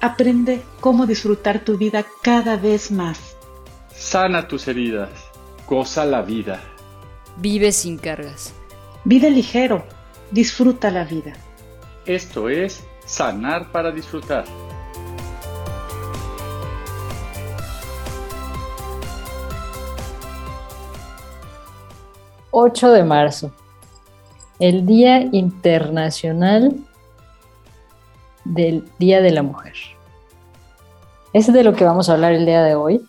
[0.00, 3.36] Aprende cómo disfrutar tu vida cada vez más.
[3.94, 5.10] Sana tus heridas.
[5.66, 6.60] Goza la vida.
[7.38, 8.52] Vive sin cargas.
[9.04, 9.84] Vive ligero.
[10.30, 11.32] Disfruta la vida.
[12.04, 14.44] Esto es Sanar para Disfrutar.
[22.50, 23.52] ...8 de marzo...
[24.58, 26.85] ...el Día Internacional...
[28.54, 29.74] ...del Día de la Mujer
[31.38, 33.06] es de lo que vamos a hablar el día de hoy.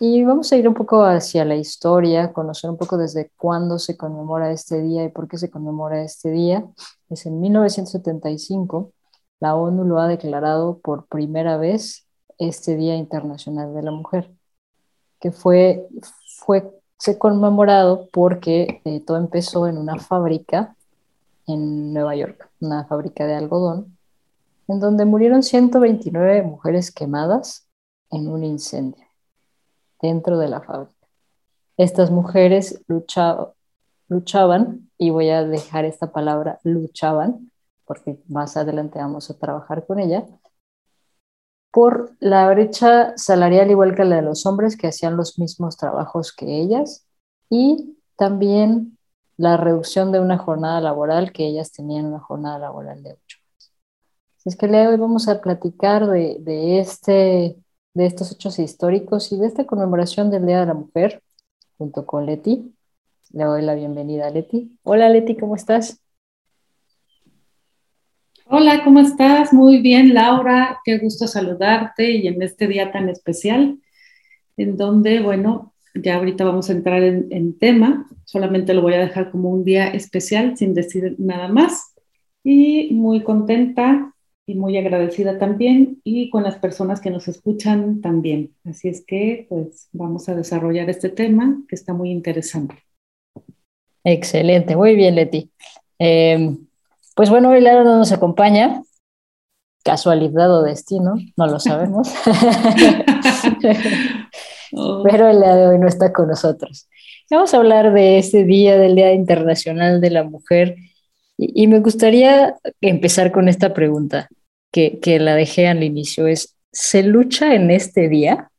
[0.00, 3.94] Y vamos a ir un poco hacia la historia, conocer un poco desde cuándo se
[3.94, 6.64] conmemora este día y por qué se conmemora este día.
[7.10, 8.92] Es en 1975,
[9.40, 12.06] la ONU lo ha declarado por primera vez
[12.38, 14.30] este Día Internacional de la Mujer,
[15.20, 15.86] que fue,
[16.38, 20.74] fue se conmemorado porque eh, todo empezó en una fábrica
[21.46, 23.97] en Nueva York, una fábrica de algodón,
[24.68, 27.66] en donde murieron 129 mujeres quemadas
[28.10, 29.04] en un incendio
[30.00, 30.94] dentro de la fábrica.
[31.76, 32.82] Estas mujeres
[34.08, 37.50] luchaban, y voy a dejar esta palabra luchaban,
[37.84, 40.26] porque más adelante vamos a trabajar con ella,
[41.70, 46.32] por la brecha salarial igual que la de los hombres que hacían los mismos trabajos
[46.32, 47.06] que ellas
[47.50, 48.98] y también
[49.36, 53.12] la reducción de una jornada laboral que ellas tenían una jornada laboral de
[54.48, 57.56] es que hoy vamos a platicar de, este,
[57.92, 61.22] de estos hechos históricos y de esta conmemoración del Día de la Mujer,
[61.76, 62.74] junto con Leti.
[63.30, 64.78] Le doy la bienvenida a Leti.
[64.84, 66.00] Hola Leti, ¿cómo estás?
[68.46, 69.52] Hola, ¿cómo estás?
[69.52, 70.80] Muy bien, Laura.
[70.82, 73.78] Qué gusto saludarte y en este día tan especial,
[74.56, 78.08] en donde, bueno, ya ahorita vamos a entrar en, en tema.
[78.24, 81.94] Solamente lo voy a dejar como un día especial sin decir nada más.
[82.42, 84.14] Y muy contenta
[84.48, 88.54] y muy agradecida también y con las personas que nos escuchan también.
[88.64, 92.74] Así es que pues vamos a desarrollar este tema que está muy interesante.
[94.02, 95.50] Excelente, muy bien Leti.
[95.98, 96.66] Em,
[97.14, 98.82] pues bueno, hoy Lara no nos acompaña,
[99.84, 102.08] casualidad o destino, no lo sabemos,
[105.04, 106.88] pero el día de hoy no está con nosotros.
[107.30, 110.76] Vamos a hablar de este día, del Día Internacional de la Mujer,
[111.36, 114.30] y me gustaría empezar con esta pregunta
[114.72, 118.50] que, la dejé al inicio es, ¿se lucha en este día?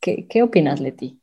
[0.00, 1.20] ¿Qué, qué opinas, Leti?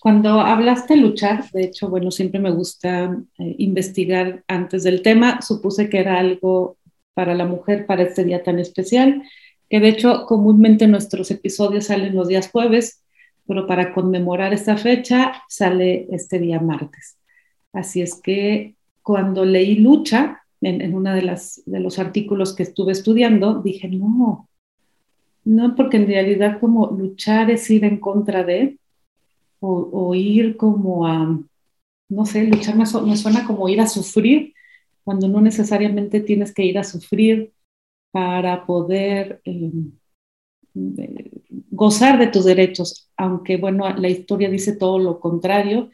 [0.00, 5.88] Cuando hablaste luchar, de hecho, bueno, siempre me gusta eh, investigar antes del tema, supuse
[5.88, 6.76] que era algo
[7.14, 9.22] para la mujer para este día tan especial,
[9.70, 13.04] que de hecho comúnmente nuestros episodios salen los días jueves,
[13.46, 17.16] pero para conmemorar esta fecha sale este día martes.
[17.72, 23.60] Así es que cuando leí lucha, en, uno de, de los artículos que estuve estudiando,
[23.62, 24.48] dije, no,
[25.44, 28.78] no, porque en realidad como luchar es ir en contra de,
[29.60, 31.40] o, ir como a,
[32.08, 34.54] no sé, luchar me, suena como ir a sufrir,
[35.04, 37.52] cuando no necesariamente tienes que ir a sufrir
[38.12, 39.92] para poder em,
[41.70, 45.90] gozar de tus derechos, aunque bueno, la historia dice todo lo contrario,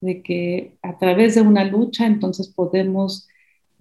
[0.00, 3.28] de que a través de una lucha entonces podemos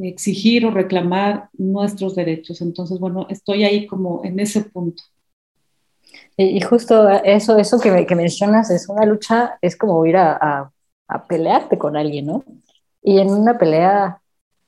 [0.03, 2.61] exigir o reclamar nuestros derechos.
[2.61, 5.03] Entonces, bueno, estoy ahí como en ese punto.
[6.37, 10.71] Y, justo eso, eso que, que, mencionas es una lucha, es como ir a,
[11.07, 12.43] a, pelearte con alguien, ¿no?
[13.03, 14.21] Y en una pelea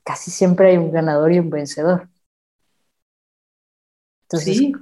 [0.04, 2.08] casi siempre hay un ganador y un vencedor.
[4.22, 4.72] Entonces, ¿Sí?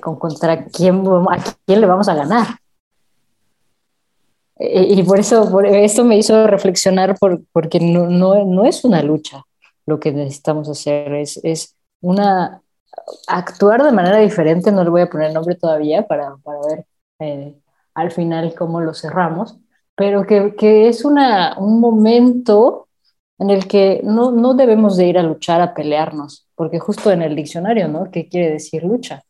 [0.00, 2.46] ¿con, ¿contra quién, a quién le vamos a ganar?
[4.62, 9.02] Y, por eso, por esto me hizo reflexionar por, porque no, no, no es una
[9.02, 9.42] lucha,
[9.90, 12.62] lo que necesitamos hacer es, es una
[13.26, 16.86] actuar de manera diferente, no le voy a poner nombre todavía para, para ver
[17.18, 17.54] eh,
[17.94, 19.58] al final cómo lo cerramos,
[19.94, 22.88] pero que, que es una, un momento
[23.38, 27.22] en el que no, no debemos de ir a luchar, a pelearnos, porque justo en
[27.22, 28.10] el diccionario, ¿no?
[28.10, 29.22] ¿Qué quiere decir lucha?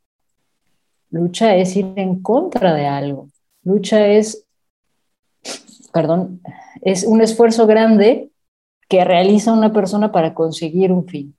[1.10, 3.28] Lucha es ir en contra de algo.
[3.64, 4.44] Lucha es,
[5.92, 6.40] perdón,
[6.82, 8.29] es un esfuerzo grande
[8.90, 11.36] que realiza una persona para conseguir un fin.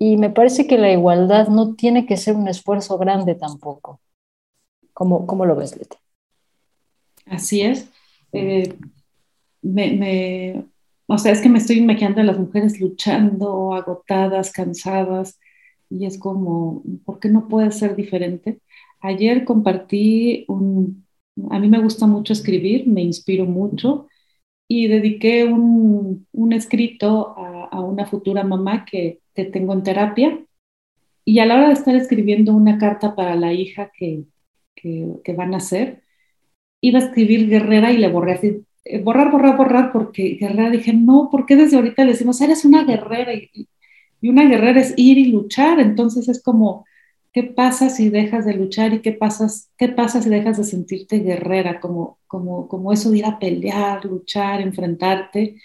[0.00, 4.00] Y me parece que la igualdad no tiene que ser un esfuerzo grande tampoco.
[4.92, 5.96] ¿Cómo, cómo lo ves, Leti?
[7.24, 7.88] Así es.
[8.32, 8.76] Eh,
[9.62, 10.64] me,
[11.06, 15.38] o sea, es que me estoy imaginando a las mujeres luchando, agotadas, cansadas,
[15.88, 18.60] y es como, ¿por qué no puede ser diferente?
[19.00, 21.06] Ayer compartí un,
[21.50, 24.08] a mí me gusta mucho escribir, me inspiro mucho,
[24.68, 30.40] y dediqué un, un escrito a, a, una futura mamá que, que, tengo en terapia.
[31.24, 34.24] Y a la hora de estar escribiendo una carta para la hija que,
[34.74, 36.02] que, que van a hacer,
[36.80, 40.92] iba a escribir guerrera y le borré así, eh, borrar, borrar, borrar, porque guerrera dije,
[40.92, 43.34] no, ¿por qué desde ahorita le decimos, eres una guerrera?
[43.34, 43.50] Y,
[44.20, 46.84] y una guerrera es ir y luchar, entonces es como,
[47.36, 51.18] ¿qué pasa si dejas de luchar y qué, pasas, qué pasa si dejas de sentirte
[51.18, 51.80] guerrera?
[51.80, 55.60] Como, como, como eso de ir a pelear, luchar, enfrentarte,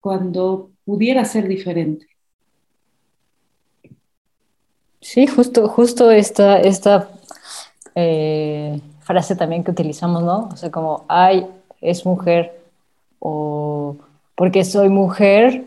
[0.00, 2.06] cuando pudiera ser diferente.
[5.02, 7.10] Sí, justo, justo esta, esta
[7.94, 10.48] eh, frase también que utilizamos, ¿no?
[10.50, 11.46] O sea, como, ay,
[11.82, 12.58] es mujer,
[13.18, 13.98] o
[14.34, 15.66] porque soy mujer,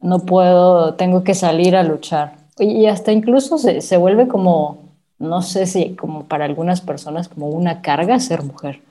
[0.00, 2.35] no puedo, tengo que salir a luchar.
[2.58, 4.78] Y hasta incluso se, se vuelve como,
[5.18, 8.82] no sé si como para algunas personas, como una carga ser mujer.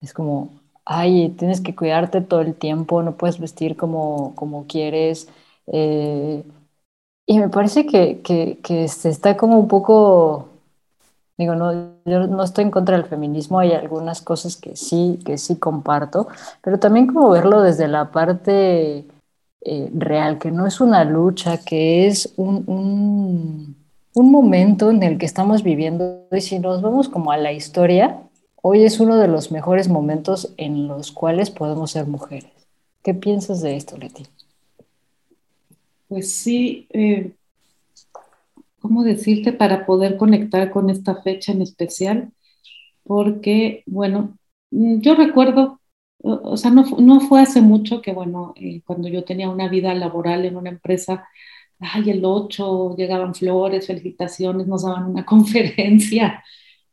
[0.00, 0.50] Es como,
[0.84, 5.28] ay, tienes que cuidarte todo el tiempo, no puedes vestir como, como quieres.
[5.66, 6.44] Eh,
[7.26, 10.48] y me parece que, que, que, se está como un poco,
[11.38, 11.72] digo, no,
[12.04, 16.28] yo no estoy en contra del feminismo, hay algunas cosas que sí, que sí comparto,
[16.62, 19.06] pero también como verlo desde la parte
[19.66, 23.76] eh, real, que no es una lucha, que es un,
[24.14, 26.26] un, momento en el que estamos viviendo.
[26.30, 28.20] Y si nos vamos como a la historia,
[28.60, 32.52] hoy es uno de los mejores momentos en los cuales podemos ser mujeres.
[33.02, 34.24] ¿Qué piensas de esto, Leti?
[36.08, 37.32] Pues sí, eh,
[38.80, 42.32] ¿cómo decirte para poder conectar con esta fecha en especial?
[43.02, 44.36] Porque, bueno,
[44.70, 45.80] yo recuerdo
[46.24, 49.94] o sea, no, no, fue hace mucho que, bueno, eh, cuando yo tenía una vida
[49.94, 51.28] laboral en una empresa,
[51.78, 56.42] ay, el 8, llegaban flores, felicitaciones, nos daban una conferencia.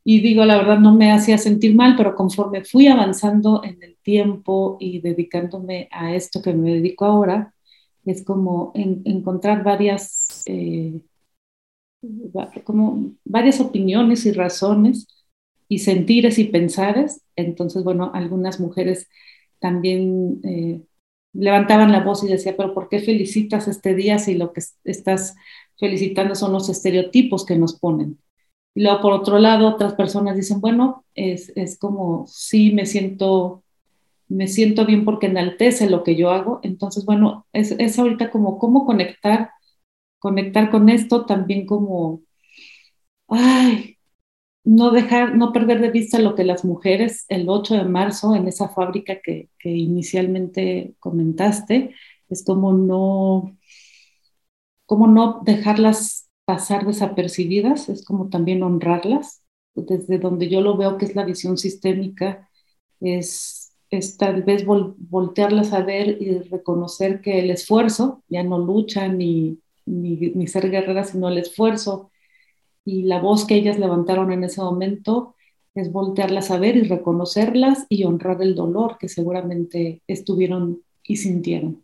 [0.04, 3.96] Y digo, la verdad no me hacía sentir mal, pero conforme fui avanzando en el
[4.02, 7.54] tiempo y dedicándome a esto que me dedico ahora,
[8.04, 11.00] es como en, encontrar varias, eh,
[12.64, 15.06] como varias opiniones y razones
[15.72, 17.22] y sentires y pensares.
[17.34, 19.08] Entonces, bueno, algunas mujeres
[19.58, 20.82] también eh,
[21.32, 25.34] levantaban la voz y decía, pero ¿por qué felicitas este día si lo que estás
[25.78, 28.18] felicitando son los estereotipos que nos ponen?
[28.74, 33.64] Y luego, por otro lado, otras personas dicen, bueno, es, es como, sí, me siento,
[34.28, 36.60] me siento bien porque enaltece lo que yo hago.
[36.62, 39.52] Entonces, bueno, es, es ahorita como cómo conectar,
[40.18, 42.20] conectar con esto también como,
[43.28, 43.96] ay,
[44.64, 48.48] no dejar, no perder de vista lo que las mujeres el 8 de marzo en
[48.48, 51.94] esa fábrica que, que inicialmente comentaste,
[52.28, 53.56] es como no,
[54.86, 59.42] como no dejarlas pasar desapercibidas, es como también honrarlas.
[59.74, 62.50] Desde donde yo lo veo que es la visión sistémica,
[63.00, 68.58] es, es tal vez vol, voltearlas a ver y reconocer que el esfuerzo, ya no
[68.58, 72.11] lucha ni, ni, ni ser guerrera, sino el esfuerzo
[72.84, 75.34] y la voz que ellas levantaron en ese momento
[75.74, 81.82] es voltearlas a ver y reconocerlas y honrar el dolor que seguramente estuvieron y sintieron.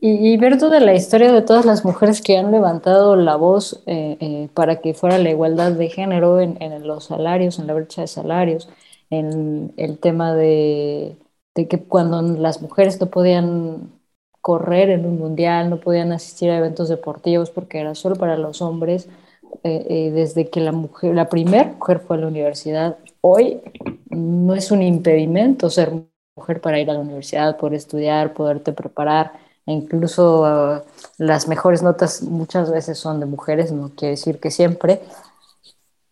[0.00, 4.16] Y, ver toda la historia de todas las mujeres que han levantado la voz eh,
[4.20, 8.08] eh, para que fuera la igualdad de género en, los salarios, en la brecha de
[8.08, 8.68] salarios,
[9.08, 11.16] en el tema de
[11.54, 13.92] que cuando las mujeres no podían
[14.40, 18.62] correr en un mundial, no podían asistir a eventos deportivos porque era solo para los
[18.62, 19.08] hombres,
[19.64, 23.60] eh, eh, desde que la mujer, la primera mujer fue a la universidad, hoy
[24.10, 25.92] no es un impedimento ser
[26.36, 29.32] mujer para ir a la universidad, poder estudiar, poderte preparar.
[29.66, 30.80] E incluso uh,
[31.18, 35.00] las mejores notas muchas veces son de mujeres, no quiere decir que siempre,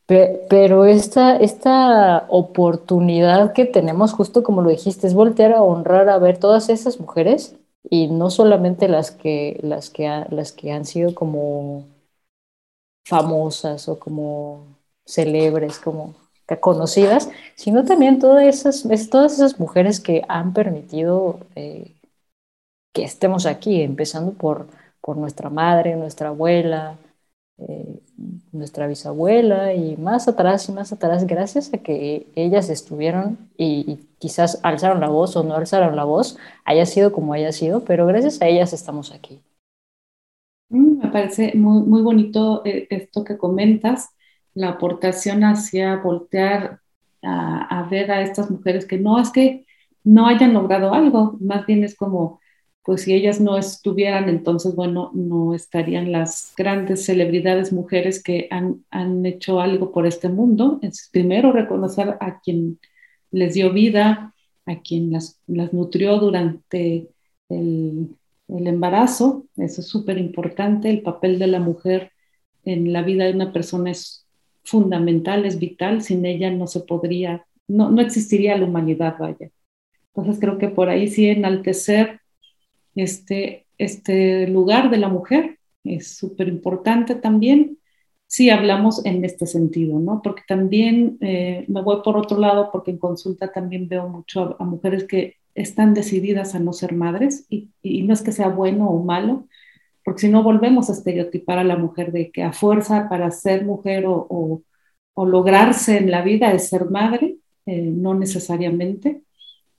[0.06, 6.18] pero esta, esta oportunidad que tenemos, justo como lo dijiste, es voltear a honrar a
[6.18, 7.56] ver todas esas mujeres
[7.90, 11.86] y no solamente las que, las que, las que han sido como
[13.06, 14.66] famosas o como
[15.04, 16.14] celebres, como
[16.60, 21.96] conocidas, sino también todas esas, todas esas mujeres que han permitido eh,
[22.92, 24.68] que estemos aquí, empezando por,
[25.00, 26.98] por nuestra madre, nuestra abuela,
[27.58, 28.00] eh,
[28.52, 34.60] nuestra bisabuela y más atrás y más atrás, gracias a que ellas estuvieron y, quizás
[34.62, 38.40] alzaron la voz o no alzaron la voz, haya sido como haya sido, pero gracias
[38.42, 39.42] a ellas estamos aquí.
[41.16, 44.10] Parece muy, muy bonito eh, esto que comentas
[44.52, 46.80] la aportación hacia voltear
[47.22, 49.64] a, ver a estas mujeres que no es que
[50.04, 52.38] no hayan logrado algo, más bien es como,
[52.84, 58.84] pues si ellas no estuvieran, entonces, bueno, no estarían las grandes celebridades mujeres que han,
[58.90, 60.78] han hecho algo por este mundo.
[60.82, 62.78] Es primero reconocer a quien
[63.30, 64.34] les dio vida,
[64.66, 67.08] a quien las, las nutrió durante
[67.48, 68.14] el,
[68.48, 72.12] el embarazo, eso es súper importante, el papel de la mujer
[72.64, 74.26] en la vida de una persona es
[74.64, 79.50] fundamental, es vital, sin ella no se podría, no, no existiría la humanidad, vaya.
[80.14, 82.20] Entonces creo que por ahí sí enaltecer
[82.94, 87.78] este, este lugar de la mujer es súper importante también
[88.26, 90.20] si hablamos en este sentido, ¿no?
[90.22, 94.64] Porque también eh, me voy por otro lado porque en consulta también veo mucho a,
[94.64, 97.70] mujeres que están decididas a no ser madres y,
[98.02, 99.48] no es que sea bueno o malo,
[100.04, 103.64] porque si no volvemos a estereotipar a la mujer de que a fuerza para ser
[103.64, 104.62] mujer o,
[105.16, 109.22] lograrse en la vida es ser madre, eh, no necesariamente.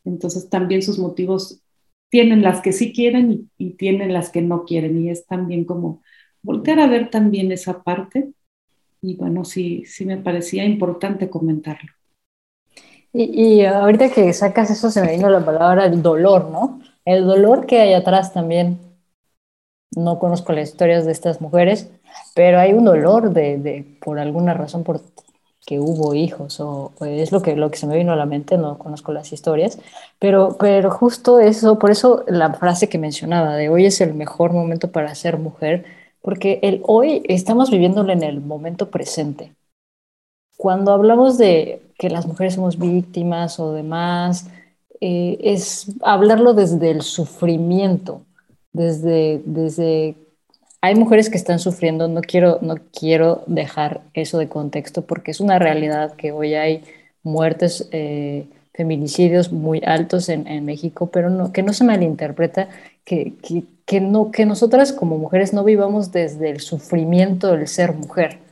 [0.04, 1.62] Entonces también sus motivos
[2.10, 6.02] tienen las que sí quieren y, tienen las que no quieren y es también como
[6.42, 8.32] voltear a ver también esa parte
[9.02, 11.97] y bueno, sí, sí me parecía importante comentarlo.
[13.14, 16.82] Y, y, ahorita que sacas eso se me vino la palabra el dolor, ¿no?
[17.06, 18.80] El dolor que hay atrás también
[19.96, 21.90] no conozco las historias de estas mujeres,
[22.36, 25.02] pero hay un dolor de, de por alguna razón, por
[25.68, 28.58] que hubo hijos, o, es lo que, lo que se me vino a la mente,
[28.58, 29.78] no conozco las historias,
[30.18, 34.54] pero, pero justo eso, por eso la frase que mencionaba de hoy es el mejor
[34.54, 35.84] momento para ser mujer,
[36.22, 39.56] porque el hoy estamos viviéndolo en el momento presente.
[40.56, 44.48] Cuando hablamos de que las mujeres somos víctimas o demás,
[45.02, 48.26] eh, es hablarlo desde el sufrimiento,
[48.74, 50.16] desde, desde
[50.82, 55.40] hay mujeres que están sufriendo, no quiero, no quiero dejar eso de contexto porque es
[55.40, 56.84] una realidad que hoy hay
[57.24, 62.70] muertes, eh, feminicidios muy altos en, en, México, pero no, que no se malinterpreta,
[63.04, 67.94] que, que, que, no, que nosotras como mujeres no vivamos desde el sufrimiento del ser
[67.94, 68.47] mujer.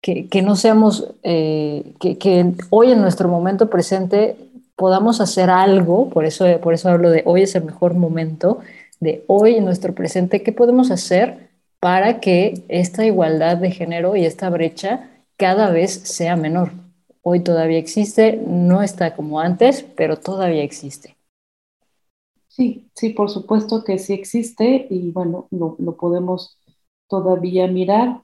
[0.00, 4.36] Que, no seamos, eh, que, que hoy en nuestro momento presente
[4.76, 8.60] podamos hacer algo, por eso, por eso hablo de hoy es el mejor momento,
[9.00, 11.50] de hoy en nuestro presente, ¿qué podemos hacer
[11.80, 16.70] para que esta igualdad de género y esta brecha cada vez sea menor?
[17.22, 21.16] Hoy todavía existe, no está como antes, pero todavía existe.
[22.46, 26.58] Sí, sí, por supuesto que sí existe y bueno, lo, lo podemos
[27.08, 28.22] todavía mirar.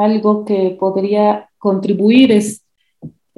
[0.00, 2.64] Algo que podría contribuir es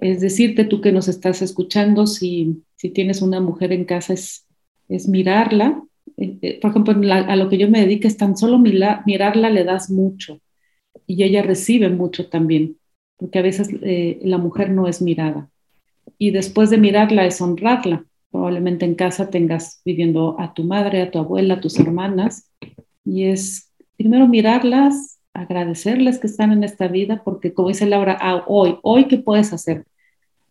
[0.02, 4.44] es decirte tú que nos estás escuchando, si, si tienes una mujer en casa, es,
[4.88, 5.80] es mirarla.
[6.16, 9.62] Eh, eh, por ejemplo, a lo que yo me dedico es tan solo mirarla le
[9.62, 10.40] das mucho
[11.06, 12.78] y ella recibe mucho también,
[13.16, 15.48] porque a veces eh, la mujer no es mirada.
[16.18, 18.04] Y después de mirarla es honrarla.
[18.32, 22.50] Probablemente en casa tengas viviendo a tu madre, a tu abuela, a tus hermanas,
[23.04, 28.44] y es primero mirarlas, agradecerles que están en esta vida, porque como dice Laura, ah,
[28.46, 29.84] hoy, hoy, ¿qué puedes hacer?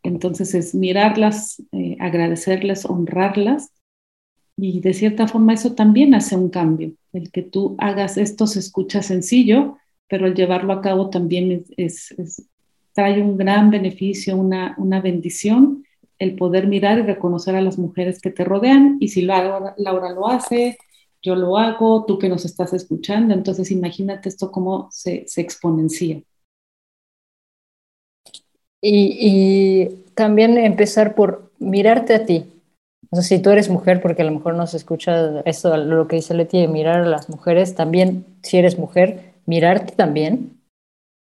[0.03, 3.71] Entonces es mirarlas, eh, agradecerles, honrarlas
[4.57, 6.93] y de cierta forma eso también hace un cambio.
[7.13, 11.65] El que tú hagas esto se escucha sencillo, pero al llevarlo a cabo también
[12.93, 15.85] trae un gran beneficio, una, una bendición
[16.21, 20.11] el poder mirar y reconocer a las mujeres que te rodean y si Laura, Laura
[20.11, 20.77] lo hace,
[21.21, 26.21] yo lo hago, tú que nos estás escuchando, entonces imagínate esto cómo se, se exponencia.
[28.81, 32.45] Y, también empezar por mirarte a ti.
[33.11, 36.07] O sea, si tú eres mujer, porque a lo mejor no se escucha esto, lo
[36.07, 40.61] que dice Leti, de mirar a las mujeres, también si eres mujer, mirarte también,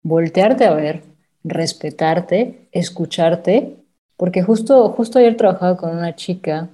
[0.02, 1.02] voltearte a ver,
[1.44, 3.76] respetarte, escucharte,
[4.16, 6.70] porque justo, justo ayer trabajaba con una chica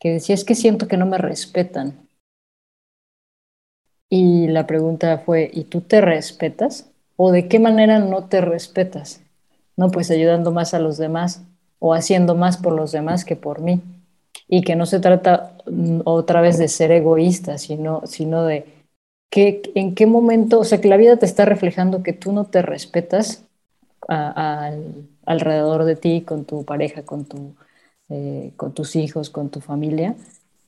[0.00, 2.03] que decía, es que siento que no me respetan.
[4.16, 6.88] Y la pregunta fue, ¿y tú te respetas?
[7.16, 9.22] ¿O de qué manera no te respetas?
[9.76, 11.42] No, pues ayudando más a los demás
[11.80, 13.80] o haciendo más por los demás que por mí.
[14.46, 18.66] Y que no se trata mm, otra vez de ser egoísta, sino, sino de
[19.32, 22.62] ¿En qué momento, o sea, que la vida te está reflejando que tú no te
[22.62, 23.42] respetas
[25.26, 27.56] alrededor de ti, con tu pareja, con, tu,
[28.10, 30.14] eh, con tus hijos, con tu familia?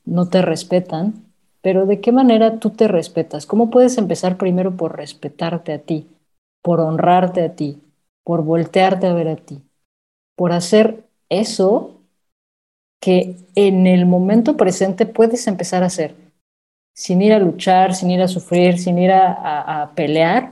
[0.03, 1.26] No te respetan,
[1.61, 3.45] pero ¿de qué manera tú te respetas?
[3.45, 6.07] ¿Cómo puedes empezar primero por respetarte a ti,
[6.61, 7.81] por honrarte a ti,
[8.23, 9.63] por voltearte a ver a ti,
[10.35, 11.97] por hacer eso
[13.01, 16.15] que en el momento presente puedes empezar a hacer,
[16.93, 20.51] sin ir a luchar, sin ir a sufrir, sin ir a, pelear.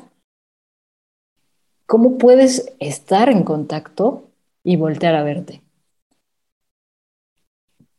[1.87, 4.29] ¿Cómo puedes estar en contacto
[4.63, 5.64] y voltear a verte?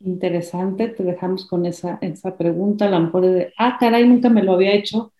[0.07, 4.45] Interesante, te dejamos con esa, esa pregunta, a lo mejor de, ah, caray, nunca me
[4.45, 5.13] lo había hecho,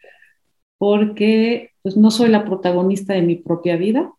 [0.79, 4.13] porque pues no soy la protagonista de mi propia vida,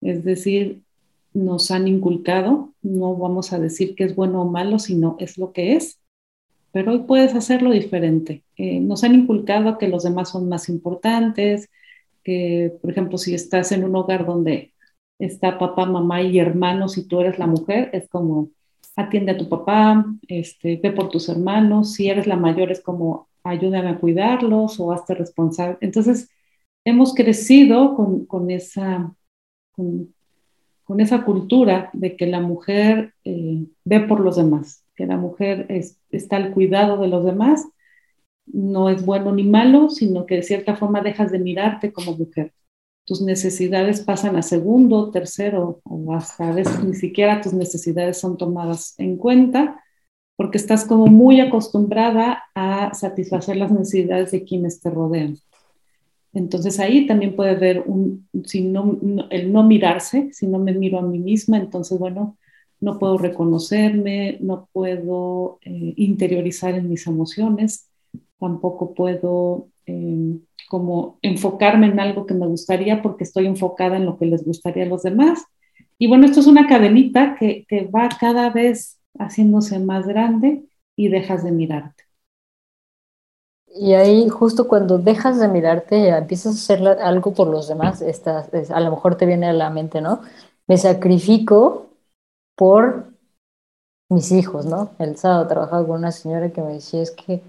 [0.00, 0.82] es decir,
[1.32, 5.52] nos han inculcado, no vamos a decir que es bueno o malo, sino es lo
[5.52, 6.00] que es,
[6.72, 8.42] pero hoy puedes hacerlo diferente.
[8.56, 11.70] Eh, nos han inculcado que los demás son más importantes,
[12.24, 14.72] que, por ejemplo, si estás en un hogar donde
[15.20, 18.50] está papá, mamá y hermanos y tú eres la mujer, es como
[18.96, 23.28] atiende a tu papá, este, ve por tus hermanos, si eres la mayor es como
[23.44, 25.76] ayúdame a cuidarlos o hazte responsable.
[25.80, 26.30] Entonces,
[26.84, 29.14] hemos crecido con, esa,
[29.72, 35.66] con esa cultura de que la mujer eh, ve por los demás, que la mujer
[36.10, 37.66] está al cuidado de los demás,
[38.46, 42.52] no es bueno ni malo, sino que de cierta forma dejas de mirarte como mujer.
[43.04, 48.38] Tus necesidades pasan a segundo, tercero o hasta a veces ni siquiera tus necesidades son
[48.38, 49.80] tomadas en cuenta
[50.36, 55.36] porque estás como muy acostumbrada a satisfacer las necesidades de quienes te rodean.
[56.32, 58.98] Entonces ahí también puede ver un, si no,
[59.30, 62.36] el no mirarse, si no me miro a mí misma, entonces bueno,
[62.80, 67.88] no puedo reconocerme, no puedo eh, interiorizar en mis emociones,
[68.38, 74.18] tampoco puedo em, como enfocarme en algo que me gustaría porque estoy enfocada en lo
[74.18, 75.44] que les gustaría a los demás.
[75.98, 80.64] Y bueno, esto es una cadenita que, que va cada vez haciéndose más grande
[80.96, 82.04] y dejas de mirarte.
[83.76, 88.48] Y ahí justo cuando dejas de mirarte empiezas a hacer algo por los demás, estás,
[88.70, 90.20] a lo mejor te viene a la mente, ¿no?
[90.68, 91.88] Me sacrifico
[92.56, 93.12] por
[94.08, 94.90] mis hijos, ¿no?
[94.98, 97.42] El sábado trabajaba con una señora que me decía es que,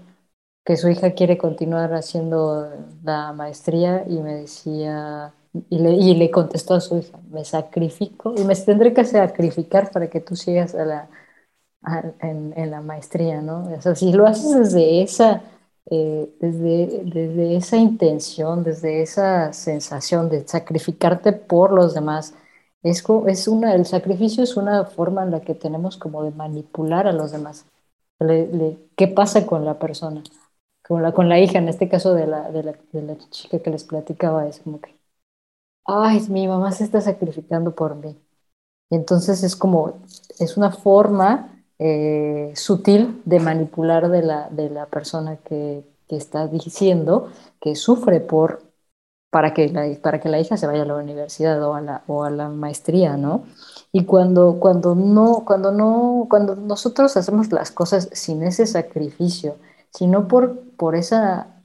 [0.66, 2.68] que su hija quiere continuar haciendo
[3.04, 5.32] la maestría y me decía,
[5.70, 9.90] y le, y le contestó a su hija, me sacrifico y me tendré que sacrificar
[9.92, 11.08] para que tú sigas a la,
[12.20, 13.68] en, en, la maestría, ¿no?
[13.76, 15.42] O sea, si lo haces desde esa
[15.88, 22.34] eh, desde, desde esa intención, desde esa sensación de sacrificarte por los demás.
[22.82, 27.06] Es, es una, el sacrificio es una forma en la que tenemos como de manipular
[27.06, 27.66] a los demás.
[28.96, 30.22] ¿Qué pasa con la persona?
[30.86, 33.58] Con la, con la hija, en este caso de la, de la, de la chica
[33.60, 34.96] que les platicaba, es como que,
[35.86, 38.16] ay, mi mamá se está sacrificando por mí.
[38.90, 40.00] Y entonces es como,
[40.38, 46.48] es una forma eh, sutil de manipular de la, de la persona que, que, está
[46.48, 48.62] diciendo que sufre por
[49.30, 52.02] para que, la, para que la hija se vaya a la universidad o a la,
[52.06, 53.44] o a la maestría, ¿no?
[53.92, 59.56] Y cuando, cuando, no, cuando, no, cuando nosotros hacemos las cosas sin ese sacrificio,
[59.92, 61.62] sino por, por esa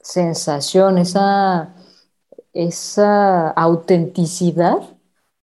[0.00, 1.74] sensación, esa,
[2.52, 4.78] esa autenticidad,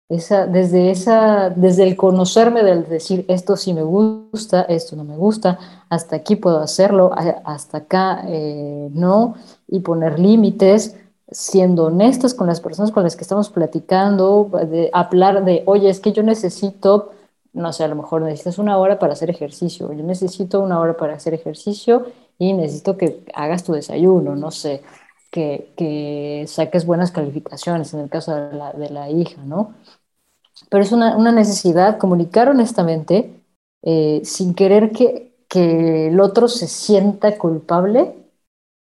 [0.10, 5.58] desde, esa, desde el conocerme, del decir esto sí me gusta, esto no me gusta,
[5.90, 7.12] hasta aquí puedo hacerlo,
[7.46, 9.36] hasta acá eh, no,
[9.70, 10.98] y poner límites,
[11.32, 16.02] siendo honestas con las personas con las que estamos platicando, de hablar de, oye, es
[16.02, 17.12] que yo necesito,
[17.54, 20.96] no sé, a lo mejor necesitas una hora para hacer ejercicio, yo necesito una hora
[20.98, 24.84] para hacer ejercicio y necesito que hagas tu desayuno, no sé,
[25.32, 29.74] que, que saques buenas calificaciones en el caso de la, de la hija, ¿no?
[30.70, 33.44] pero es una, necesidad comunicar honestamente
[33.82, 38.16] eh, sin querer que, que el otro se sienta culpable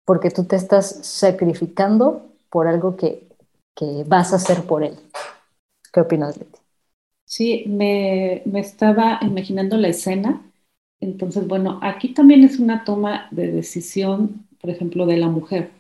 [0.05, 3.29] porque tú te estás sacrificando por algo que,
[3.75, 4.99] que vas a hacer por él.
[5.93, 6.66] ¿Qué opinas, Leti?
[7.27, 10.43] Sí, me, me, estaba imaginando la escena.
[11.01, 15.71] Entonces, bueno, aquí también es una toma de decisión, por ejemplo, de la mujer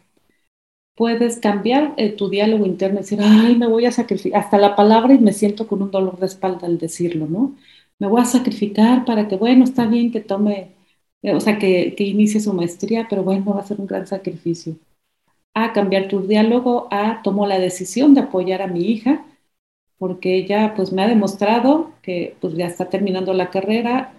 [0.96, 4.74] puedes cambiar eh, tu diálogo interno y decir, ay, me voy a sacrificar, hasta la
[4.76, 7.54] palabra y me siento con un dolor de espalda al decirlo, ¿no?
[7.98, 10.72] Me voy a sacrificar para que, bueno, está bien que tome,
[11.22, 14.06] eh, o sea, que, que, inicie su maestría, pero bueno, va a ser un gran
[14.06, 14.76] sacrificio.
[15.54, 19.24] A cambiar tu diálogo, a tomo la decisión de apoyar a mi hija,
[19.98, 24.12] porque ella pues me ha demostrado que pues ya está terminando la carrera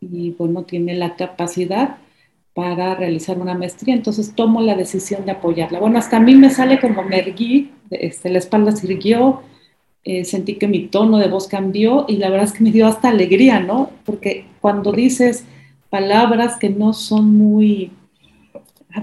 [0.00, 1.96] y bueno, tiene la capacidad
[2.54, 5.78] para realizar una maestría, entonces tomo la decisión de apoyarla.
[5.78, 9.42] Bueno, hasta a mí me sale como me erguí, este, la espalda se irguió,
[10.04, 12.86] eh, sentí que mi tono de voz cambió y la verdad es que me dio
[12.86, 13.90] hasta alegría, ¿no?
[14.04, 15.44] Porque cuando dices
[15.90, 17.92] palabras que no son muy,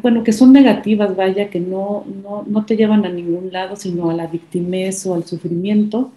[0.02, 4.10] bueno, que son negativas, vaya, que no, no, no te llevan a ningún lado, sino
[4.10, 6.12] a la victimez o al sufrimiento,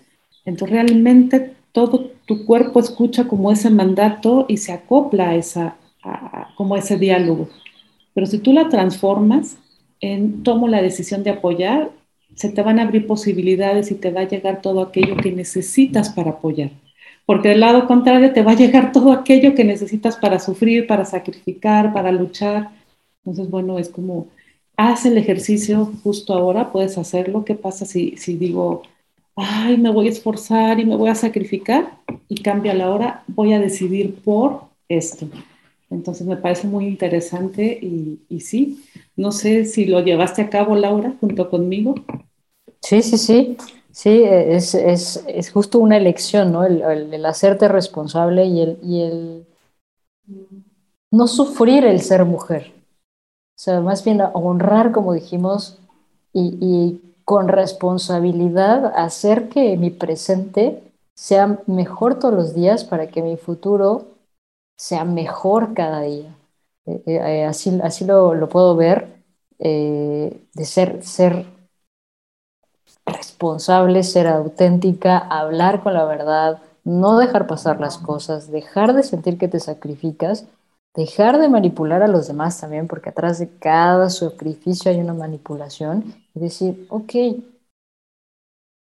[0.45, 5.77] entonces realmente todo tu cuerpo escucha como ese mandato y se acopla a esa,
[6.57, 7.49] como ese diálogo.
[8.15, 9.59] Pero si tú la transformas
[10.01, 11.91] en tomo la decisión de apoyar,
[12.35, 16.11] se te van a abrir posibilidades y te va a llegar todo aquello que necesitas
[16.11, 16.71] para apoyar.
[17.27, 21.05] Porque del lado contrario te va a llegar todo aquello que necesitas para sufrir, para
[21.05, 22.71] sacrificar, para luchar.
[23.29, 24.29] Entonces, bueno, es como,
[24.77, 27.45] haz el ejercicio justo ahora, puedes hacerlo.
[27.45, 28.83] ¿Qué pasa si, si digo,
[29.37, 31.99] ay, me voy a esforzar y me voy a sacrificar?
[32.29, 35.29] Y cambia la hora, voy a decidir por esto.
[35.91, 38.83] Entonces me parece muy interesante y, y, sí,
[39.15, 41.97] no sé si lo llevaste a cabo, Laura, junto conmigo.
[42.81, 43.57] Sí, sí, sí.
[43.91, 46.65] Sí, es, es, es justo una elección, ¿no?
[46.65, 49.47] El, el, hacerte responsable y el, y el
[51.11, 52.78] no sufrir el ser mujer.
[53.59, 55.79] Sea, más bien honrar, como dijimos,
[56.33, 60.83] y, y con responsabilidad hacer que mi presente
[61.15, 64.07] sea mejor todos los días para que mi futuro
[64.77, 66.37] sea mejor cada día.
[66.87, 69.09] Eh, eh, eh, así así lo, lo, puedo ver,
[69.59, 71.47] de ser, ser
[73.07, 79.39] responsable, ser auténtica, hablar con la verdad, no dejar pasar las cosas, dejar de sentir
[79.39, 80.45] que te sacrificas,
[80.99, 86.13] dejar de manipular a los demás también, porque atrás de cada sacrificio hay una manipulación,
[86.35, 87.15] y decir, ok,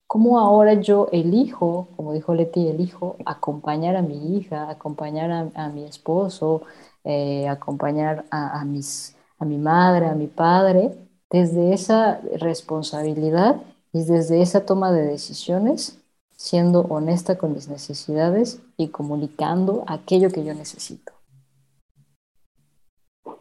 [0.07, 5.85] cómo ahora yo elijo, como dijo Leti, elijo acompañar a mi hija, acompañar a, mi
[5.85, 6.63] esposo,
[7.05, 10.93] eh, acompañar a, mis, a mi madre, a mi padre,
[11.31, 13.61] desde esa responsabilidad
[13.93, 15.99] y desde esa toma de decisiones,
[16.37, 21.18] siendo honesta con mis necesidades y comunicando aquello que yo necesito.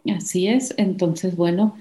[0.06, 1.76] Así es, entonces, bueno,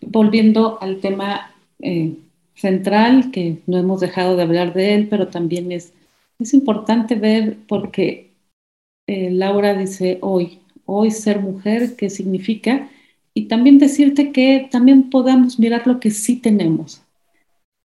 [0.00, 2.16] volviendo al tema eh,
[2.54, 5.92] central, que no hemos dejado de hablar de él, pero también es,
[6.38, 8.32] es importante ver porque
[9.08, 12.90] eh, Laura dice hoy, hoy ser mujer, ¿qué significa?
[13.34, 17.02] Y también decirte que también podamos mirar lo que sí tenemos,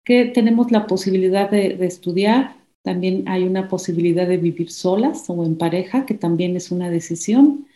[0.05, 5.45] que tenemos la posibilidad de, de estudiar, también hay una posibilidad de vivir solas o
[5.45, 7.67] en pareja, que también es una decisión.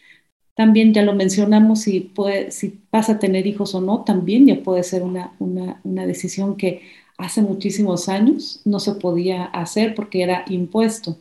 [0.55, 4.61] También ya lo mencionamos, si, puede, si vas a tener hijos o no, también ya
[4.63, 6.81] puede ser una, una, una decisión que
[7.17, 11.17] hace muchísimos años no se podía hacer porque era impuesto.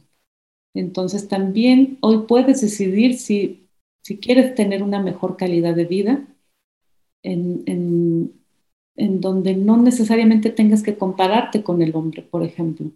[0.75, 3.69] Entonces también hoy puedes decidir si,
[4.03, 6.27] si quieres tener una mejor calidad de vida
[7.23, 8.33] en, en,
[8.97, 12.91] en donde no necesariamente tengas que compararte con el hombre, por ejemplo.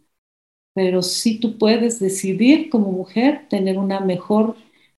[0.74, 4.56] Pero sí tú puedes decidir como mujer tener una mejor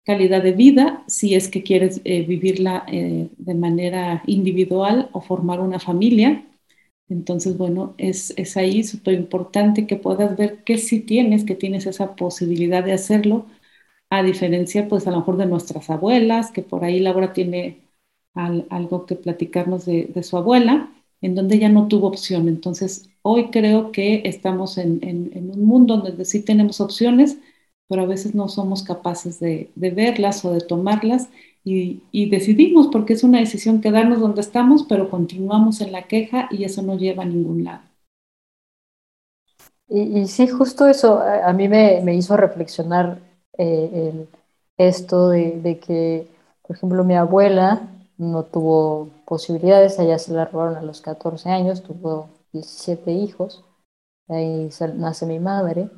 [0.07, 5.59] calidad de vida si es que quieres eh, vivirla eh, de manera individual o formar
[5.59, 6.45] una familia.
[7.09, 11.85] Entonces, bueno, es, es ahí súper importante que puedas ver que sí tienes, que tienes
[11.87, 13.47] esa posibilidad de hacerlo,
[14.09, 17.79] a diferencia, pues a lo mejor de nuestras abuelas, que por ahí Laura tiene
[18.33, 20.91] algo que platicarnos de, de, su abuela,
[21.21, 22.47] en donde ella no tuvo opción.
[22.47, 27.37] Entonces, hoy creo que estamos en, en, en un mundo donde sí tenemos opciones,
[27.87, 31.29] pero a veces no somos capaces de, verlas o de tomarlas
[31.63, 36.63] y, decidimos porque es una decisión quedarnos donde estamos, pero continuamos en la queja y
[36.63, 37.81] eso no lleva a ningún lado.
[39.89, 43.19] Y, sí, justo eso a, mí me, hizo reflexionar
[43.57, 44.27] eh,
[44.77, 46.27] esto de, de, que,
[46.61, 51.83] por ejemplo, mi abuela no tuvo posibilidades, allá se la robaron a los 14 años,
[51.83, 53.63] tuvo 17 hijos,
[54.27, 55.89] ahí nace mi madre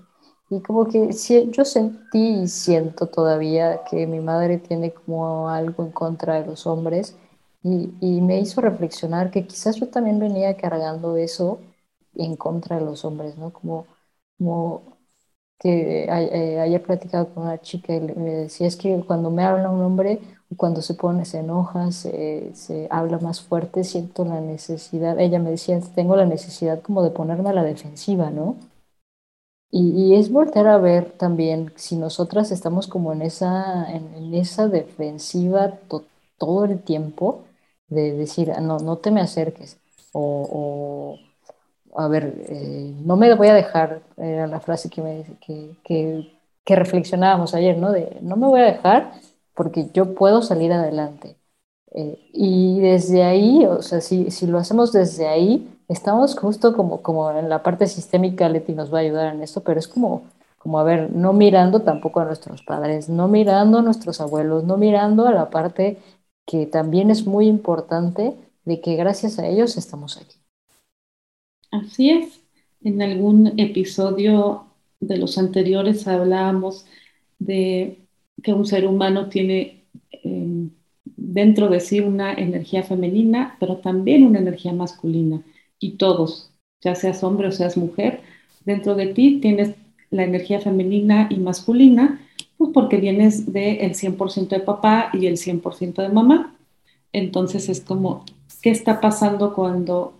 [0.49, 1.11] y como que
[1.51, 6.65] yo sentí y siento todavía que mi madre tiene como algo en contra de los
[6.67, 7.15] hombres
[7.63, 11.59] y, y, me hizo reflexionar que quizás yo también venía cargando eso
[12.15, 13.51] en contra de los hombres, ¿no?
[13.53, 13.85] Como,
[14.37, 14.97] como
[15.59, 19.69] que eh, haya platicado con una chica y me decía, es que cuando me habla
[19.69, 20.21] un hombre,
[20.57, 25.51] cuando se pone, se enoja, se, se habla más fuerte, siento la necesidad, ella me
[25.51, 28.55] decía, tengo la necesidad como de ponerme a la defensiva, ¿no?
[29.71, 35.79] Y, es volver a ver también si nosotras estamos como en esa, en, esa defensiva
[36.37, 37.45] todo el tiempo,
[37.87, 39.77] de decir, ah, no, no te me acerques,
[40.13, 41.19] o,
[41.95, 46.31] a ver, eh, no me voy a dejar, era la frase que, me, que, que,
[46.65, 47.91] que, reflexionábamos ayer, ¿no?
[47.91, 49.13] De no me voy a dejar
[49.55, 51.37] porque yo puedo salir adelante.
[51.91, 57.01] Eh, y desde ahí, o sea, si, si, lo hacemos desde ahí, estamos justo como,
[57.01, 60.23] como en la parte sistémica, Leti nos va a ayudar en esto, pero es como,
[60.57, 64.77] como, a ver, no mirando tampoco a nuestros padres, no mirando a nuestros abuelos, no
[64.77, 65.97] mirando a la parte
[66.45, 70.37] que también es muy importante de que gracias a ellos estamos aquí.
[71.71, 72.41] Así es.
[72.81, 74.65] En algún episodio
[74.99, 76.85] de los anteriores hablábamos
[77.39, 77.99] de
[78.41, 80.71] que un ser humano tiene em,
[81.03, 85.41] dentro de sí una energía femenina, pero también una energía masculina.
[85.79, 88.21] Y todos, ya seas hombre o seas mujer,
[88.65, 89.75] dentro de ti tienes
[90.11, 92.19] la energía femenina y masculina,
[92.57, 96.55] pues porque vienes del 100% de papá y el 100% de mamá.
[97.13, 98.25] Entonces es como,
[98.61, 100.13] ¿qué está pasando cuando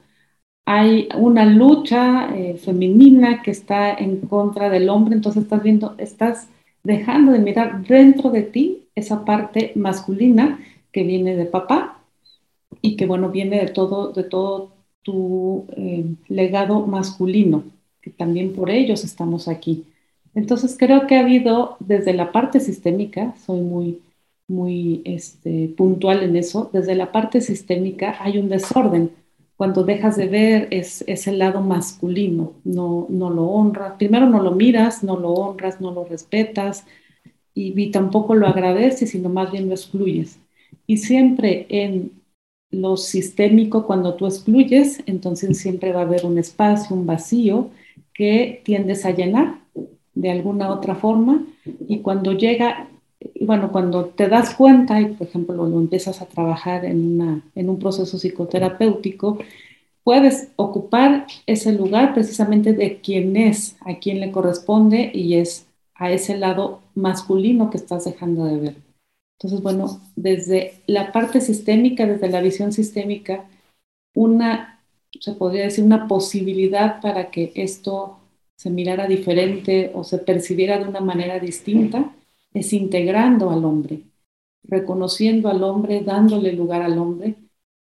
[0.65, 5.15] hay una lucha eh, femenina que está en contra del hombre?
[5.15, 6.47] Entonces estás viendo, estás
[6.83, 10.59] dejando de mirar dentro de ti esa parte masculina
[10.91, 12.01] que viene de papá
[12.81, 17.63] y que, bueno, viene de todo, de todo tu eh, legado masculino,
[18.01, 19.85] que también por ellos estamos aquí.
[20.35, 24.01] Entonces creo que ha habido desde la parte sistémica, soy muy,
[24.47, 29.11] muy este, puntual en eso, desde la parte sistémica hay un desorden.
[29.57, 34.51] Cuando dejas de ver es, ese lado masculino, no, no lo honras, primero no lo
[34.51, 36.85] miras, no lo honras, no lo respetas
[37.53, 40.39] y, y tampoco lo agradeces, sino más bien lo excluyes.
[40.87, 42.18] Y siempre en
[42.71, 47.69] lo sistémico, cuando tú excluyes, entonces siempre va a haber un espacio, un vacío
[48.13, 49.59] que tiendes a llenar
[50.13, 51.45] de alguna otra forma.
[51.87, 52.87] Y cuando llega,
[53.41, 57.69] bueno, cuando te das cuenta y, por ejemplo, lo, empiezas a trabajar en, una, en
[57.69, 59.39] un proceso psicoterapéutico,
[60.03, 66.11] puedes ocupar ese lugar precisamente de quién es, a quién le corresponde y es a
[66.11, 68.88] ese lado masculino que estás dejando de ver.
[69.39, 73.45] Entonces, bueno, desde la parte sistémica, desde la visión sistémica,
[74.13, 74.83] una,
[75.17, 78.19] se podría decir, una posibilidad para que esto
[78.57, 82.13] se mirara diferente o se percibiera de una manera distinta,
[82.53, 84.01] es integrando al hombre,
[84.63, 87.35] reconociendo al hombre, dándole lugar al hombre.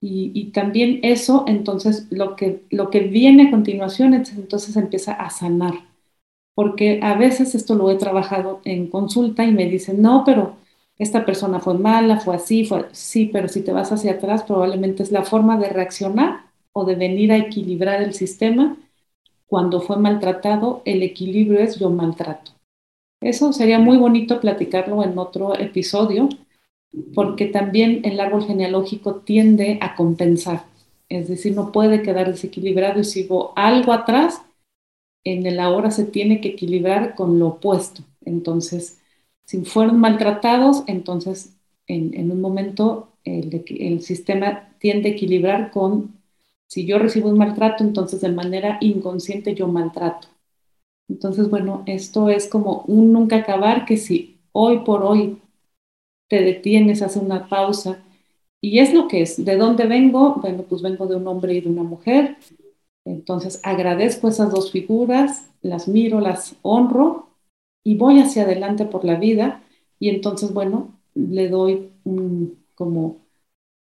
[0.01, 5.75] Y, también eso, entonces, lo que, lo que viene a continuación, entonces empieza a sanar.
[6.55, 10.62] Porque a veces esto lo he trabajado en consulta y me dicen, no, pero
[10.99, 15.03] esta persona fue mala, fue así, fue sí, pero si te vas hacia atrás, probablemente
[15.03, 18.77] es la forma de reaccionar o de venir a equilibrar el sistema.
[19.47, 22.53] Cuando fue maltratado, el equilibrio es yo maltrato.
[23.21, 26.29] Eso sería muy bonito platicarlo en otro episodio,
[27.15, 30.65] porque también el árbol genealógico tiende a compensar.
[31.09, 34.43] Es decir, no puede quedar desequilibrado y si hubo algo atrás,
[35.25, 38.03] en el ahora se tiene que equilibrar con lo opuesto.
[38.25, 39.02] Entonces,
[39.53, 41.55] si fueron maltratados, entonces
[41.87, 46.15] en, un momento el, el, sistema tiende a equilibrar con,
[46.69, 50.29] si yo recibo un maltrato, entonces de manera inconsciente yo maltrato.
[51.07, 55.37] Entonces, bueno, esto es como un nunca acabar que si hoy por hoy
[56.29, 58.03] te detienes, hace una pausa,
[58.59, 60.37] y es lo que es, ¿de dónde vengo?
[60.37, 62.39] Bueno, pues vengo de un hombre y de una mujer,
[63.05, 67.32] entonces agradezco esas dos figuras, las miro, las honro
[67.85, 69.63] y voy hacia adelante por la vida
[69.99, 71.93] y entonces, bueno, le doy
[72.75, 73.19] como,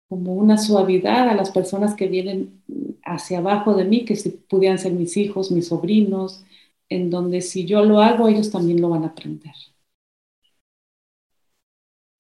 [0.09, 2.63] como una suavidad a las personas que vienen
[3.05, 6.45] hacia abajo de mí, que si pudieran ser mis hijos, mis sobrinos,
[6.89, 9.55] en donde si yo lo hago, ellos también lo van a aprender.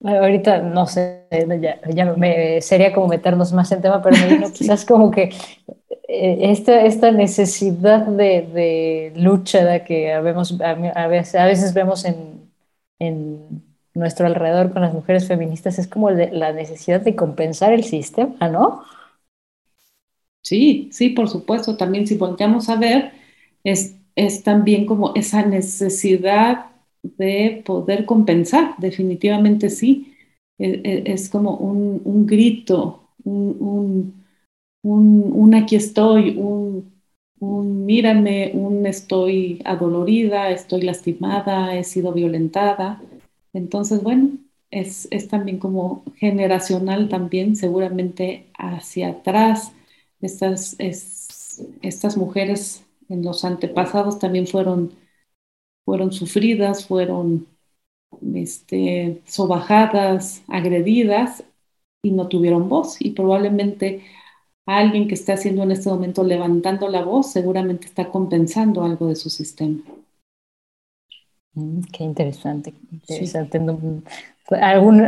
[0.04, 1.26] Ahorita no sé,
[1.92, 5.30] ya, me, sería como meternos más en tema, pero me quizás como que
[6.08, 12.50] esta, esta necesidad de, lucha que a, veces, a veces vemos en,
[12.98, 13.62] en,
[13.94, 18.84] nuestro alrededor con las mujeres feministas es como la necesidad de compensar el sistema, ¿no?
[20.42, 21.76] Sí, sí, por supuesto.
[21.76, 23.12] También si volteamos a ver,
[23.64, 26.66] es, es también como esa necesidad
[27.02, 30.14] de poder compensar, definitivamente sí.
[30.58, 34.17] E, e, es, como un, un grito, un,
[35.54, 36.92] aquí estoy, un,
[37.40, 43.02] un mírame, un estoy adolorida, estoy lastimada, he sido violentada.
[43.52, 44.30] Entonces, bueno,
[44.70, 49.72] es, es, también como generacional también, seguramente hacia atrás.
[50.20, 54.92] Estas, estas mujeres en los antepasados también fueron,
[55.84, 57.46] fueron sufridas, fueron
[58.34, 61.44] este, sobajadas, agredidas
[62.02, 63.00] y no tuvieron voz.
[63.00, 64.02] Y probablemente
[64.76, 69.16] alguien que está haciendo en este momento levantando la voz seguramente está compensando algo de
[69.16, 69.80] su sistema.
[71.54, 73.60] Mm, qué interesante, interesante.
[74.50, 75.06] Algún,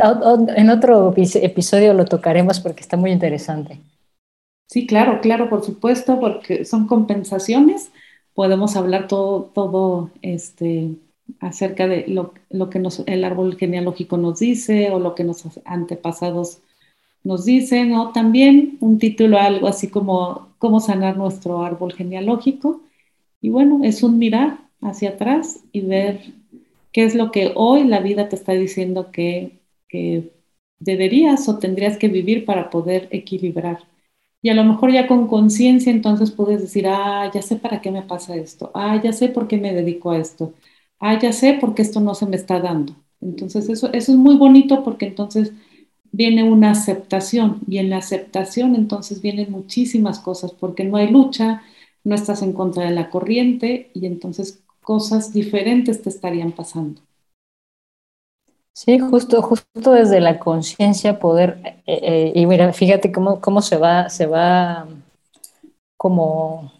[0.55, 3.79] en otro episodio lo tocaremos porque está muy interesante.
[4.67, 7.91] Sí, claro, claro, por supuesto, porque son compensaciones.
[8.33, 10.95] Podemos hablar todo, todo este,
[11.39, 15.59] acerca de lo, lo que nos, el árbol genealógico nos dice o lo que nuestros
[15.65, 16.61] antepasados
[17.23, 22.81] nos dicen, o también un título algo así como cómo sanar nuestro árbol genealógico.
[23.41, 26.21] Y bueno, es un mirar hacia atrás y ver
[26.91, 30.31] qué es lo que hoy la vida te está diciendo que, que
[30.79, 33.79] deberías o tendrías que vivir para poder equilibrar.
[34.41, 37.91] Y a lo mejor ya con conciencia entonces puedes decir, ah, ya sé para qué
[37.91, 40.53] me pasa esto, ah, ya sé por qué me dedico a esto,
[40.99, 42.95] ah, ya sé por qué esto no se me está dando.
[43.21, 45.53] Entonces eso, eso es muy bonito porque entonces
[46.11, 51.63] viene una aceptación y en la aceptación entonces vienen muchísimas cosas porque no hay lucha,
[52.03, 57.01] no estás en contra de la corriente y entonces cosas diferentes te estarían pasando.
[58.73, 63.77] Sí, justo, justo desde la conciencia poder, eh, eh, y mira, fíjate cómo, cómo se
[63.77, 64.87] va, se va
[65.97, 66.71] como,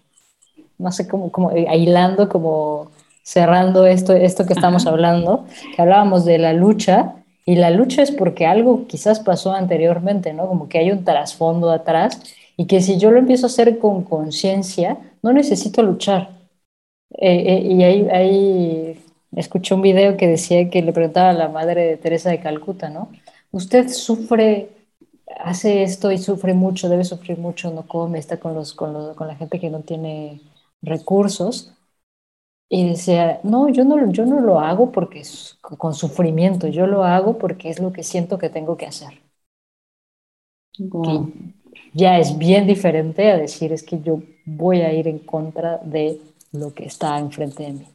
[0.77, 2.91] no sé, como, como eh, aislando, como
[3.23, 8.11] cerrando esto, esto que estamos hablando, que hablábamos de la lucha, y la lucha es
[8.11, 10.47] porque algo quizás pasó anteriormente, ¿no?
[10.47, 12.21] Como que hay un trasfondo atrás
[12.57, 16.29] y que si yo lo empiezo a hacer con conciencia, no necesito luchar.
[17.17, 18.99] Eh, eh, y ahí, ahí
[19.35, 22.89] escuché un video que decía que le preguntaba a la madre de Teresa de Calcuta,
[22.89, 23.09] ¿no?
[23.51, 24.69] Usted sufre,
[25.39, 29.15] hace esto y sufre mucho, debe sufrir mucho, no come, está con, los, con, los,
[29.15, 30.41] con la gente que no tiene
[30.81, 31.73] recursos.
[32.73, 37.03] Y decía, no, yo no, yo no lo hago porque es con sufrimiento, yo lo
[37.03, 39.21] hago porque es lo que siento que tengo que hacer.
[41.93, 46.19] ya es bien diferente a decir, es que yo voy a ir en contra de
[46.53, 47.87] lo que está enfrente de mí.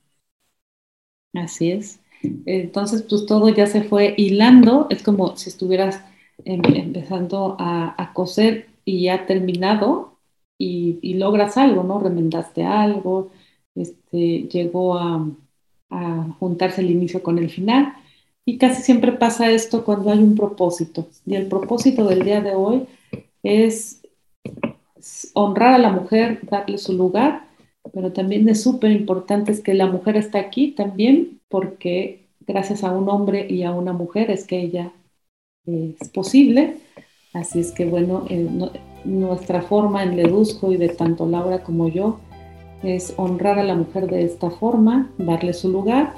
[1.34, 2.00] Así es.
[2.46, 6.02] Entonces, pues todo ya se fue hilando, es como si estuvieras
[6.44, 10.18] em, empezando a, coser y ya terminado
[10.58, 12.00] y, y logras algo, ¿no?
[12.00, 13.30] Remendaste algo,
[13.76, 15.26] este, llegó a,
[16.40, 17.94] juntarse el inicio con el final.
[18.44, 21.08] Y casi siempre pasa esto cuando hay un propósito.
[21.24, 22.86] Y el propósito del día de hoy
[23.42, 24.02] es
[25.34, 27.46] honrar a la mujer, darle su lugar,
[27.92, 32.92] pero también es súper importante es que la mujer está aquí también porque gracias a
[32.92, 34.92] un hombre y a una mujer es que ella
[35.66, 36.78] es posible.
[37.32, 38.48] Así es que bueno, eh,
[39.04, 42.18] nuestra forma en Ledusco y de tanto Laura como yo
[42.82, 46.14] es honrar a la mujer de esta forma, darle su lugar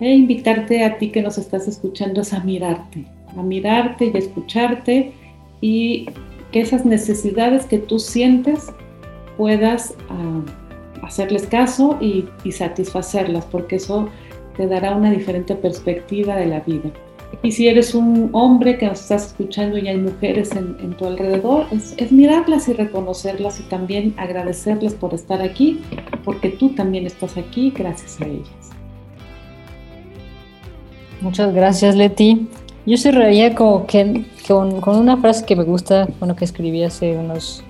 [0.00, 3.04] e invitarte a ti que nos estás escuchando a mirarte,
[3.36, 5.12] a mirarte y a escucharte
[5.60, 6.06] y
[6.52, 8.72] que esas necesidades que tú sientes
[9.36, 10.42] puedas ah,
[11.02, 14.08] hacerles caso y satisfacerlas, porque eso
[14.56, 16.90] te dará una diferente perspectiva de la vida.
[17.42, 21.66] Y si eres un hombre que nos estás escuchando y hay mujeres en, tu alrededor,
[21.70, 25.80] es, mirarlas y reconocerlas y también agradecerles por estar aquí,
[26.24, 28.70] porque tú también estás aquí gracias a ellas.
[31.20, 32.48] Muchas gracias, Leti.
[32.86, 37.16] Yo cerraría como que, con, con, una frase que me gusta, bueno, que escribí hace
[37.16, 37.64] unos,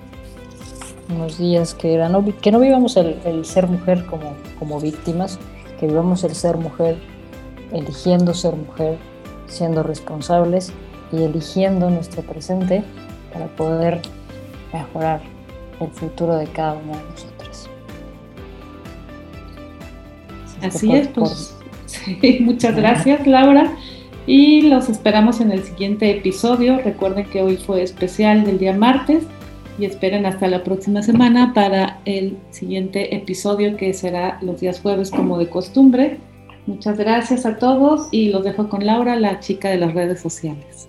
[1.09, 5.38] unos días, que era no, que no vivamos el, el ser mujer como, como víctimas,
[5.79, 6.96] que vivamos el ser mujer
[7.72, 8.98] eligiendo ser mujer
[9.46, 10.72] siendo responsables
[11.12, 12.83] y eligiendo nuestro presente
[13.33, 14.00] para poder
[14.72, 15.20] mejorar
[15.80, 17.70] el futuro de cada uno de nosotros.
[20.62, 21.57] Así, es, pues
[22.40, 23.76] muchas gracias Laura
[24.26, 26.78] y los esperamos en el siguiente episodio.
[26.78, 29.24] Recuerden que hoy fue especial del día martes
[29.78, 35.11] y esperen hasta la próxima semana para el siguiente episodio que será los días jueves
[35.11, 36.18] como de costumbre.
[36.66, 40.88] Muchas gracias a todos y los dejo con Laura, la chica de las redes sociales.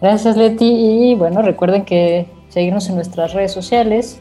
[0.00, 4.18] Gracias Leti y bueno, recuerden que seguirnos en nuestras redes sociales.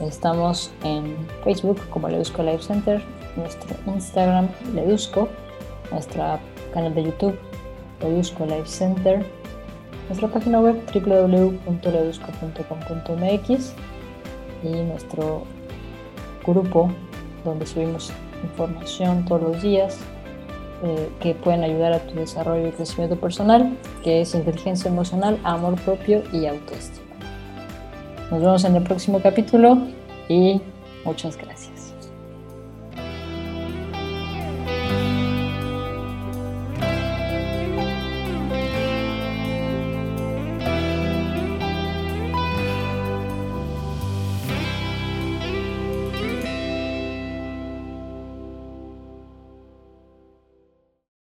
[0.00, 3.00] Estamos en Facebook como Ledusco Live Center,
[3.36, 5.28] nuestro Instagram Ledusco,
[5.90, 6.38] nuestro
[6.74, 7.38] canal de YouTube
[8.02, 9.24] Ledusco Live Center,
[10.08, 13.72] nuestra página web www.ledusco.com.mx
[14.62, 15.44] y nuestro
[16.46, 16.92] grupo
[17.44, 18.12] donde subimos
[18.42, 19.98] información todos los días
[20.82, 25.78] eh, que pueden ayudar a tu desarrollo y crecimiento personal, que es inteligencia emocional, amor
[25.82, 27.06] propio y autoestima.
[28.30, 29.78] Nos vemos en el próximo capítulo
[30.28, 30.60] y
[31.04, 31.59] muchas gracias.